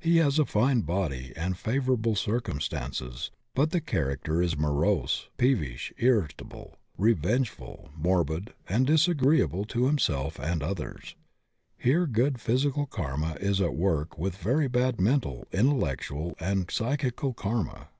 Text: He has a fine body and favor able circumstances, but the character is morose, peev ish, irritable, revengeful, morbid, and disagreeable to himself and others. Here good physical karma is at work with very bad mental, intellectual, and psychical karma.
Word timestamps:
He 0.00 0.16
has 0.16 0.40
a 0.40 0.44
fine 0.44 0.80
body 0.80 1.32
and 1.36 1.56
favor 1.56 1.92
able 1.92 2.16
circumstances, 2.16 3.30
but 3.54 3.70
the 3.70 3.80
character 3.80 4.42
is 4.42 4.58
morose, 4.58 5.28
peev 5.38 5.62
ish, 5.74 5.92
irritable, 5.96 6.76
revengeful, 6.98 7.90
morbid, 7.94 8.52
and 8.68 8.84
disagreeable 8.84 9.64
to 9.66 9.86
himself 9.86 10.40
and 10.40 10.60
others. 10.64 11.14
Here 11.78 12.08
good 12.08 12.40
physical 12.40 12.86
karma 12.86 13.34
is 13.38 13.60
at 13.60 13.76
work 13.76 14.18
with 14.18 14.38
very 14.38 14.66
bad 14.66 15.00
mental, 15.00 15.46
intellectual, 15.52 16.34
and 16.40 16.68
psychical 16.68 17.32
karma. 17.32 17.90